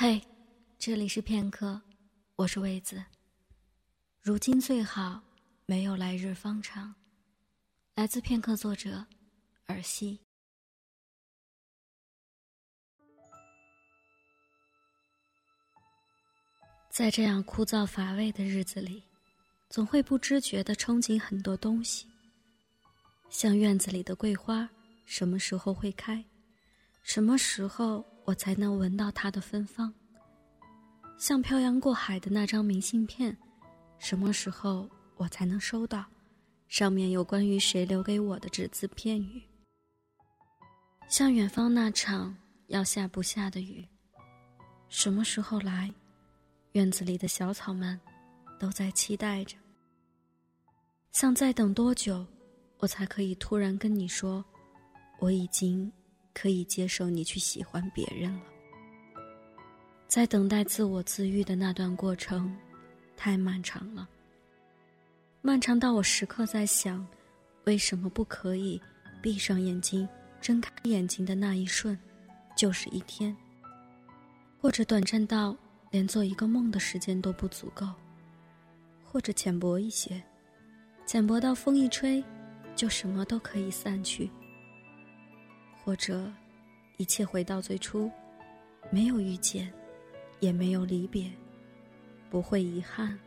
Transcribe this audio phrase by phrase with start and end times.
[0.00, 0.22] 嘿，
[0.78, 1.82] 这里是片刻，
[2.36, 3.04] 我是魏子。
[4.20, 5.20] 如今最好，
[5.66, 6.94] 没有来日方长。
[7.96, 9.04] 来自片刻作者
[9.66, 10.20] 尔西。
[16.88, 19.02] 在这样枯燥乏味的日子里，
[19.68, 22.06] 总会不知觉的憧憬很多东西，
[23.30, 24.70] 像院子里的桂花
[25.06, 26.24] 什么时候会开，
[27.02, 28.06] 什么时候。
[28.28, 29.90] 我才能闻到它的芬芳，
[31.16, 33.34] 像漂洋过海的那张明信片，
[33.98, 34.86] 什么时候
[35.16, 36.04] 我才能收到？
[36.68, 39.42] 上面有关于谁留给我的只字片语。
[41.08, 42.36] 像远方那场
[42.66, 43.82] 要下不下的雨，
[44.90, 45.90] 什么时候来？
[46.72, 47.98] 院子里的小草们
[48.60, 49.56] 都在期待着。
[51.12, 52.26] 像再等多久，
[52.76, 54.44] 我才可以突然跟你说，
[55.18, 55.90] 我已经。
[56.40, 58.42] 可以接受你去喜欢别人了，
[60.06, 62.56] 在等待自我自愈的那段过程，
[63.16, 64.08] 太漫长了。
[65.42, 67.04] 漫长到我时刻在想，
[67.64, 68.80] 为什么不可以
[69.20, 70.08] 闭上眼睛、
[70.40, 71.98] 睁开眼睛的那一瞬，
[72.56, 73.36] 就是一天，
[74.60, 75.56] 或者短暂到
[75.90, 77.84] 连做一个梦的时间都不足够，
[79.02, 80.22] 或者浅薄一些，
[81.04, 82.22] 浅薄到风一吹，
[82.76, 84.30] 就什么都可以散去。
[85.88, 86.30] 或者，
[86.98, 88.10] 一切回到最初，
[88.90, 89.72] 没有遇见，
[90.38, 91.32] 也没有离别，
[92.28, 93.18] 不会遗憾，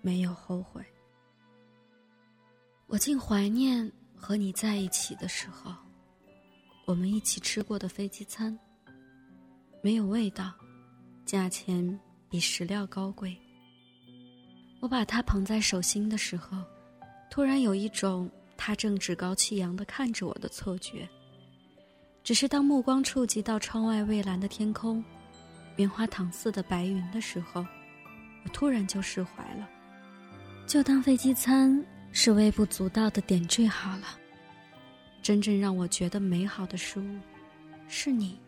[0.00, 0.80] 没有后悔。
[2.86, 5.74] 我竟怀念和你在一起的时候，
[6.84, 8.56] 我们一起吃过的飞机餐。
[9.82, 10.52] 没有味道，
[11.26, 13.36] 价钱比食料高贵。
[14.78, 16.58] 我把它捧在手心的时候，
[17.28, 21.08] 突然有一种他正趾高气扬的看着我的错觉。
[22.24, 25.04] 只是当目光触及到窗外蔚蓝的天空，
[25.74, 27.66] 棉花糖似的白云的时候，
[28.44, 29.68] 我突然就释怀了，
[30.66, 34.18] 就当飞机餐是微不足道的点缀好了。
[35.20, 37.18] 真正让我觉得美好的事物，
[37.88, 38.38] 是你，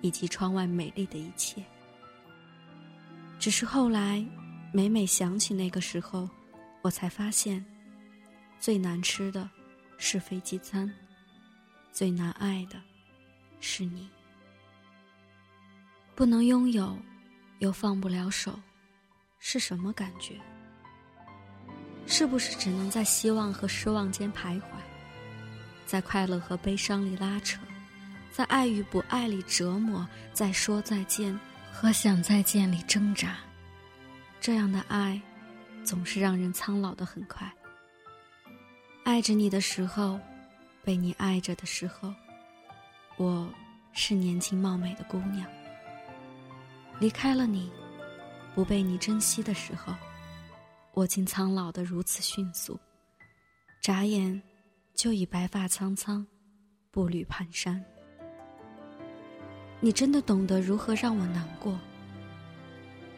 [0.00, 1.62] 以及窗外美丽的一切。
[3.38, 4.24] 只是后来，
[4.72, 6.28] 每每想起那个时候，
[6.82, 7.64] 我才发现，
[8.58, 9.48] 最难吃的
[9.98, 10.92] 是飞机餐。
[11.94, 12.76] 最难爱的，
[13.60, 14.08] 是你。
[16.16, 16.98] 不能拥有，
[17.60, 18.58] 又放不了手，
[19.38, 20.34] 是什么感觉？
[22.04, 24.64] 是不是只能在希望和失望间徘徊，
[25.86, 27.60] 在快乐和悲伤里拉扯，
[28.32, 31.38] 在爱与不爱里折磨，在说再见
[31.72, 33.36] 和想再见里挣扎？
[34.40, 35.20] 这样的爱，
[35.84, 37.48] 总是让人苍老的很快。
[39.04, 40.18] 爱着你的时候。
[40.84, 42.12] 被你爱着的时候，
[43.16, 43.50] 我
[43.92, 45.50] 是年轻貌美的姑娘。
[47.00, 47.72] 离开了你，
[48.54, 49.94] 不被你珍惜的时候，
[50.92, 52.78] 我竟苍老的如此迅速，
[53.80, 54.40] 眨眼
[54.94, 56.24] 就已白发苍苍，
[56.90, 57.82] 步履蹒跚。
[59.80, 61.78] 你真的懂得如何让我难过？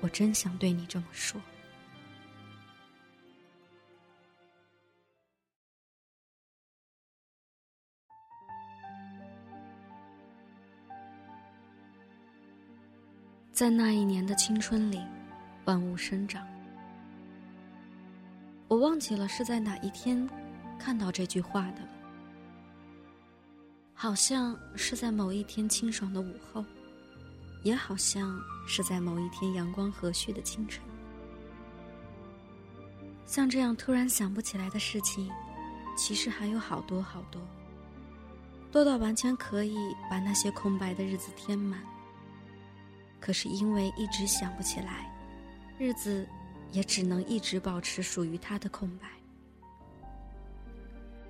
[0.00, 1.40] 我真想对你这么说。
[13.56, 15.00] 在那一年的青春里，
[15.64, 16.46] 万物生长。
[18.68, 20.28] 我忘记了是在哪一天
[20.78, 21.88] 看到这句话的了，
[23.94, 26.62] 好像是在某一天清爽的午后，
[27.62, 30.84] 也好像是在某一天阳光和煦的清晨。
[33.24, 35.30] 像这样突然想不起来的事情，
[35.96, 37.40] 其实还有好多好多，
[38.70, 39.78] 多到完全可以
[40.10, 41.82] 把那些空白的日子填满。
[43.20, 45.10] 可是因为一直想不起来，
[45.78, 46.26] 日子
[46.72, 49.08] 也只能一直保持属于他的空白。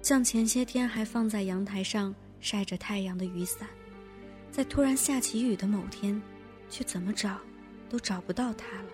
[0.02, 3.68] 像前些天还放在阳台上晒着太阳的雨伞，
[4.52, 6.20] 在突然下起雨的某天，
[6.68, 7.38] 却怎么找
[7.88, 8.88] 都找不到它了。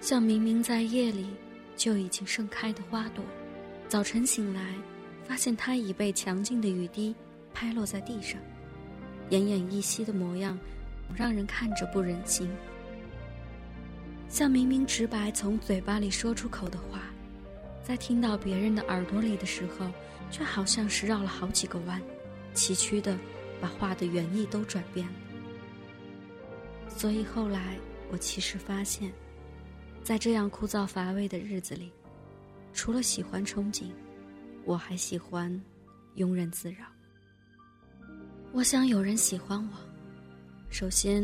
[0.00, 1.26] 像明明在夜里
[1.76, 3.24] 就已经盛开的花朵，
[3.88, 4.74] 早晨醒来，
[5.26, 7.14] 发现它已被强劲的雨滴
[7.52, 8.40] 拍落在地上。
[9.30, 10.58] 奄奄一息的模样，
[11.14, 12.48] 让人看着不忍心。
[14.28, 17.02] 像明明直白从嘴巴里说出口的话，
[17.82, 19.90] 在听到别人的耳朵里的时候，
[20.30, 22.02] 却好像是绕了好几个弯，
[22.54, 23.16] 崎岖的
[23.60, 25.12] 把话的原意都转变了。
[26.88, 27.78] 所以后来，
[28.10, 29.12] 我其实发现，
[30.02, 31.92] 在这样枯燥乏味的日子里，
[32.72, 33.90] 除了喜欢憧憬，
[34.64, 35.62] 我还喜欢
[36.16, 36.95] 庸人自扰。
[38.56, 39.76] 我想有人喜欢我，
[40.70, 41.22] 首先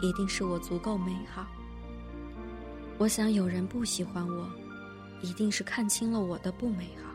[0.00, 1.46] 一定是我足够美好。
[2.98, 4.50] 我想有人不喜欢我，
[5.22, 7.08] 一定是看清了我的不美好。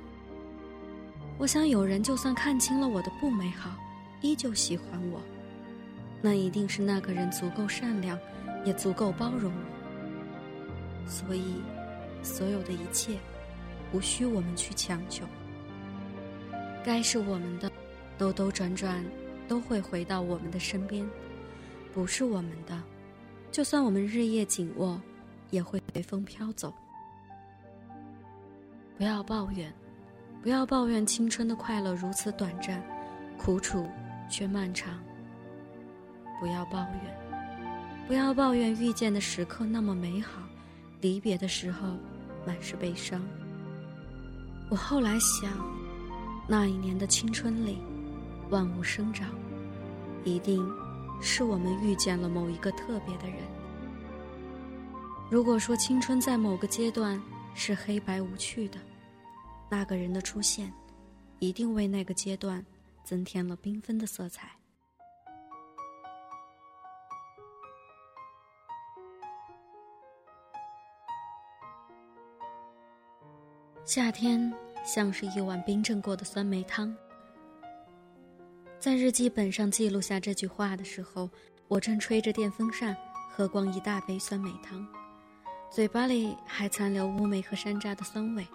[1.38, 3.72] 我想有人就算看清了我的不美好，
[4.22, 5.20] 依旧喜欢我，
[6.22, 8.18] 那一定是那个人足够善良，
[8.64, 11.10] 也足够包容我。
[11.10, 11.56] 所以，
[12.24, 13.18] 所有的一切，
[13.92, 15.26] 无需我们去强求。
[16.86, 17.70] 该是我们的，
[18.18, 19.04] 兜兜转转，
[19.48, 21.06] 都会回到我们的身边；
[21.94, 22.82] 不是我们的，
[23.52, 25.02] 就算我们日夜紧握，
[25.50, 26.74] 也会随风飘走。
[28.98, 29.74] 不要抱怨。
[30.40, 32.82] 不要抱怨青春的快乐如此短暂，
[33.38, 33.86] 苦楚
[34.30, 34.98] 却漫长。
[36.40, 40.44] 不要抱怨，不要抱怨遇见的时刻那么美好，
[41.02, 41.98] 离别的时候
[42.46, 43.22] 满是悲伤。
[44.70, 45.52] 我后来想，
[46.48, 47.80] 那一年的青春里，
[48.50, 49.30] 万物生长，
[50.24, 50.68] 一定
[51.22, 53.38] 是我们遇见了某一个特别的人。
[55.30, 57.22] 如果说青春在某个阶段
[57.54, 58.80] 是黑白无趣的。
[59.70, 60.72] 那个人的出现，
[61.40, 62.66] 一定为那个阶段
[63.04, 64.50] 增添了缤纷的色彩。
[73.84, 74.54] 夏天
[74.86, 76.96] 像是一碗冰镇过的酸梅汤。
[78.80, 81.30] 在日记本上记录下这句话的时候，
[81.68, 82.96] 我正吹着电风扇
[83.30, 84.88] 喝光一大杯酸梅汤，
[85.72, 88.46] 嘴巴里还残留乌梅和山楂的酸味。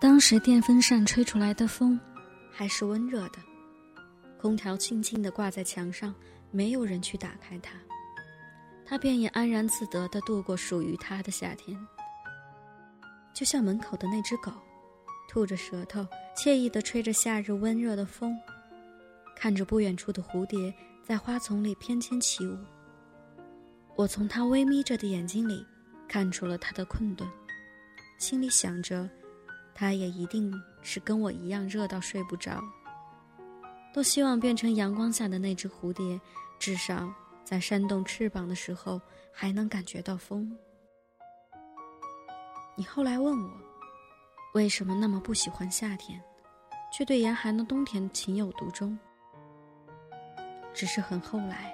[0.00, 1.98] 当时电风扇吹出来的风，
[2.52, 3.38] 还是温热的，
[4.40, 6.14] 空调静静地挂在墙上，
[6.52, 7.72] 没有人去打开它，
[8.86, 11.76] 它便也安然自得地度过属于它的夏天。
[13.34, 14.52] 就像门口的那只狗，
[15.30, 16.04] 吐着舌头，
[16.34, 18.36] 惬意地吹着夏日温热的风，
[19.36, 20.74] 看着不远处的蝴蝶
[21.04, 22.58] 在花丛里翩跹起舞。
[23.94, 25.64] 我从它微眯着的眼睛里，
[26.08, 27.30] 看出了它的困顿，
[28.18, 29.08] 心里想着。
[29.72, 32.60] 他也一定是跟我一样热到睡不着。
[33.94, 36.20] 都希望变成阳光下的那只蝴蝶，
[36.58, 37.08] 至少
[37.44, 39.00] 在扇动翅膀的时候
[39.32, 40.58] 还能感觉到风。
[42.76, 43.69] 你后来问我，
[44.52, 46.20] 为什么那么不喜欢夏天，
[46.92, 48.98] 却对严寒的冬天情有独钟？
[50.74, 51.72] 只是很后来，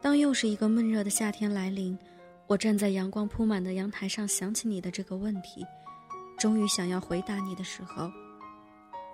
[0.00, 1.98] 当又是一个闷热的夏天来临，
[2.46, 5.64] 我站在阳光铺满的阳台上，想起你的这个问题。
[6.38, 8.10] 终于想要回答你的时候，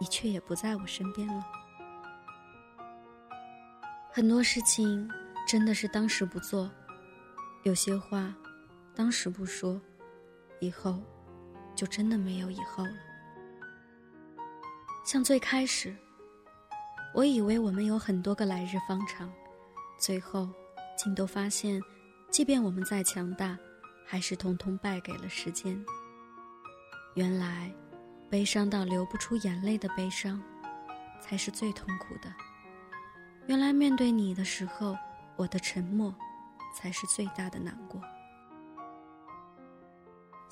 [0.00, 1.46] 你却也不在我身边了。
[4.11, 5.08] 很多事情
[5.46, 6.69] 真的是当时不做，
[7.62, 8.34] 有些话
[8.93, 9.81] 当时不说，
[10.58, 11.00] 以后
[11.75, 12.95] 就真的没有以后了。
[15.05, 15.95] 像最开始，
[17.15, 19.33] 我以为我们有很多个来日方长，
[19.99, 20.49] 最后
[20.97, 21.83] 竟都发现，
[22.31, 23.59] 即便我们再强大，
[24.07, 25.85] 还是通通败给了时间。
[27.15, 27.73] 原来，
[28.31, 30.41] 悲伤到流不出眼泪的悲伤，
[31.21, 32.33] 才是最痛苦的。
[33.49, 34.97] 原来面对你的时候，
[35.37, 36.15] 我的沉默，
[36.75, 38.01] 才是最大的难过。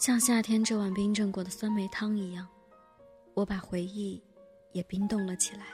[0.01, 2.49] 像夏天这碗冰镇过的酸梅汤一样，
[3.35, 4.19] 我把回忆
[4.73, 5.67] 也冰冻了起来。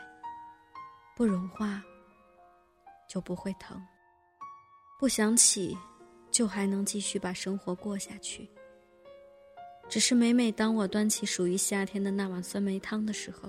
[1.14, 1.80] 不融化，
[3.08, 3.78] 就不会疼；
[4.98, 5.78] 不想起，
[6.32, 8.50] 就还能继续把生活过下去。
[9.88, 13.48] 只是每每当我端起属于夏天的那碗酸梅汤的时候，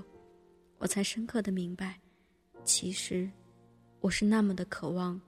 [0.77, 1.99] 我才深刻的明白，
[2.63, 3.27] 其实，
[3.99, 5.19] 我是那么的渴望，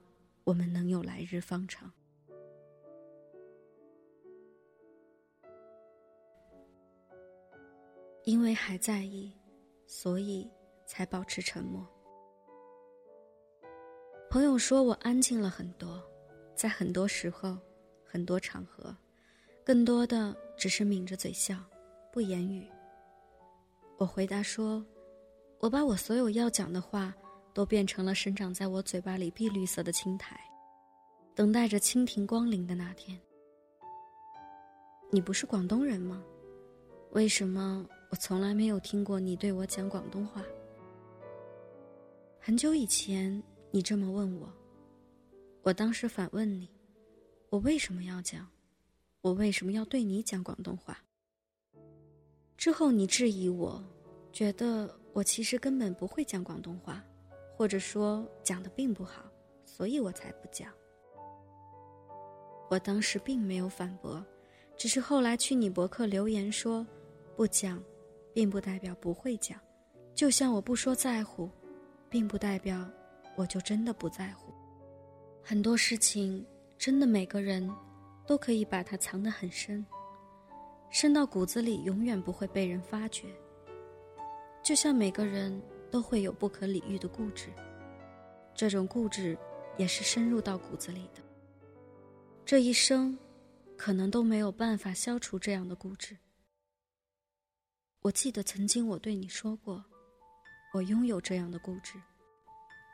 [0.44, 1.92] 我们能有来日方长。
[8.24, 9.32] 因为还在意，
[9.88, 10.50] 所以
[10.86, 11.86] 才保持沉默。
[14.30, 16.02] 朋友说我安静了很多，
[16.56, 17.58] 在很多时候，
[18.04, 18.96] 很多场合。
[19.66, 21.58] 更多的只是抿着嘴笑，
[22.12, 22.68] 不言语。
[23.98, 24.84] 我回答说
[25.60, 27.14] ：“我把我所有要讲的话，
[27.54, 30.40] 都变成了生长在我嘴巴里碧绿色的青苔，
[31.36, 33.20] 等待着蜻蜓光临的那天。”
[35.12, 36.24] 你不是广东人吗？
[37.12, 40.44] 为什么我从来没有听过你对我讲广东话？
[42.40, 44.52] 很久以前你这么问我，
[45.62, 46.68] 我当时反问你：
[47.52, 48.48] 我为什么要讲？
[49.22, 50.98] 我为什么要对你讲广东话？
[52.58, 53.84] 之后你质疑我，
[54.34, 57.04] 觉得我其实根本不会讲广东话，
[57.56, 59.24] 或者说讲的并不好，
[59.66, 60.74] 所以我才不讲。
[62.72, 64.26] 我当时并没有反驳，
[64.76, 66.86] 只是后来去你博客留言说，
[67.36, 67.82] 不讲，
[68.34, 69.60] 并不代表不会讲，
[70.14, 71.50] 就像我不说在乎，
[72.10, 72.88] 并不代表
[73.36, 74.54] 我就真的不在乎。
[75.44, 76.46] 很多事情，
[76.78, 77.70] 真的每个人
[78.28, 79.86] 都可以把它藏得很深，
[80.90, 83.28] 深到骨子里，永远不会被人发觉。
[84.62, 85.60] 就像每个人
[85.90, 87.48] 都会有不可理喻的固执，
[88.54, 89.38] 这种固执
[89.78, 91.22] 也是深入到骨子里的。
[92.46, 93.18] 这一生，
[93.78, 96.16] 可能都没有办法消除这样的固执。
[98.02, 99.84] 我记得曾经我对你说过，
[100.74, 102.02] 我拥有这样的固执，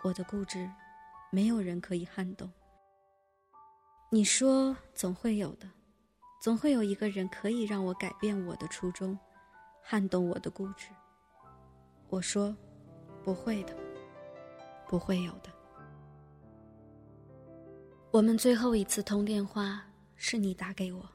[0.03, 0.67] 我的固执，
[1.31, 2.51] 没有人可以撼动。
[4.09, 5.69] 你说总会有的，
[6.41, 9.17] 总会有一个人可以让我改变我的初衷，
[9.79, 10.87] 撼动我的固执。
[12.09, 12.55] 我说，
[13.23, 13.77] 不会的，
[14.87, 15.53] 不会有的。
[18.09, 19.85] 我们最后一次通电话
[20.15, 21.07] 是你打给我，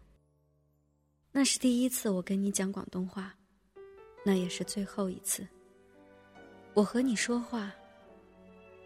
[1.33, 3.35] 那是第一次我跟你讲广东话。
[4.23, 5.47] 那也是最后一次，
[6.75, 7.73] 我和你说话。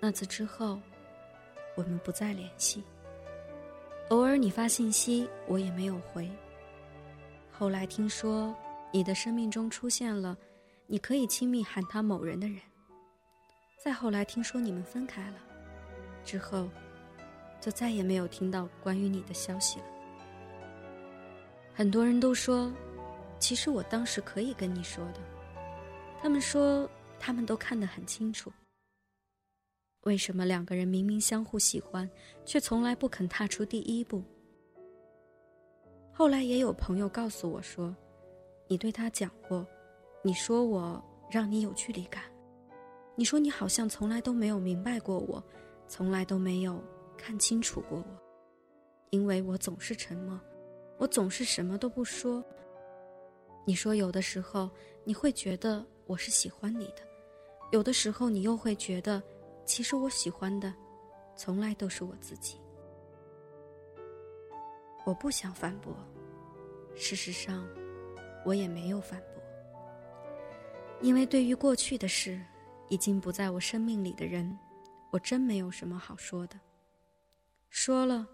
[0.01, 0.79] 那次之后，
[1.77, 2.85] 我们不再联系。
[4.11, 6.31] 偶尔你发信息，我也没有回。
[7.51, 8.55] 后来听说
[8.93, 10.37] 你的生命中出现了，
[10.87, 12.59] 你可以亲密喊他某人的人。
[13.83, 15.39] 再后来听说你们分开了，
[16.25, 16.69] 之后，
[17.61, 19.87] 就再也没有听到关于你的消息了。
[21.75, 22.73] 很多人都说。
[23.39, 25.21] 其实我当时可以跟你说的，
[26.23, 26.89] 他们说
[27.19, 28.51] 他们都看得很清楚。
[30.03, 32.09] 为什么两个人明明相互喜欢，
[32.45, 34.23] 却从来不肯踏出第一步？
[36.13, 37.95] 后来也有朋友告诉我说，
[38.69, 39.67] 你对他讲过，
[40.23, 42.23] 你说我让你有距离感，
[43.15, 45.43] 你说你好像从来都没有明白过我，
[45.89, 46.83] 从来都没有
[47.17, 48.23] 看清楚过我，
[49.11, 50.39] 因为我总是沉默，
[50.99, 52.45] 我总是什么都不说。
[53.65, 54.71] 你说有的时候
[55.05, 56.99] 你会觉得我是喜欢你的，
[57.73, 59.23] 有的时候你又会觉得，
[59.65, 60.73] 其实我喜欢的，
[61.35, 62.61] 从来都是我自己。
[65.07, 65.95] 我不想反驳，
[66.95, 67.67] 事实上，
[68.45, 69.43] 我也没有反驳，
[71.01, 72.41] 因为对于过去的事，
[72.89, 74.59] 已经不在我生命里的人，
[75.11, 76.61] 我真没有什么好说的。
[77.71, 78.27] 说了，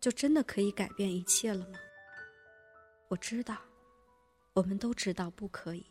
[0.00, 1.78] 就真的可以改变一切了吗？
[3.08, 3.56] 我知道。
[4.56, 5.84] 我们都知道不可以。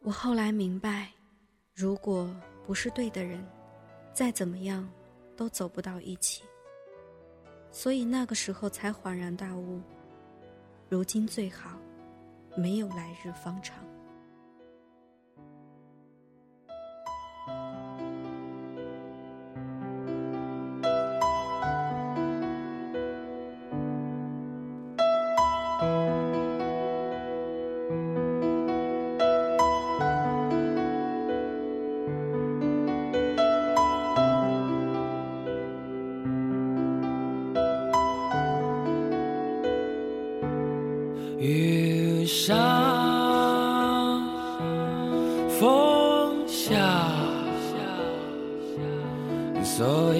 [0.00, 1.12] 我后来明白，
[1.74, 2.34] 如果
[2.66, 3.46] 不是对的人，
[4.14, 4.90] 再怎么样
[5.36, 6.42] 都走不到一起。
[7.70, 9.82] 所以那个时候才恍然大悟，
[10.88, 11.78] 如今最好
[12.56, 13.76] 没有来日方长。
[41.64, 42.54] 云上，
[45.58, 47.10] 风下，
[49.62, 50.13] 所